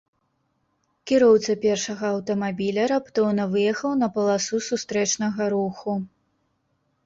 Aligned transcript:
Кіроўца 1.11 1.55
першага 1.65 2.03
аўтамабіля 2.15 2.87
раптоўна 2.93 3.47
выехаў 3.53 3.91
на 4.03 4.07
паласу 4.19 4.65
сустрэчнага 4.73 5.43
руху. 5.59 5.91